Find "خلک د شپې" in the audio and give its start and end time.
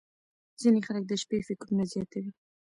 0.87-1.37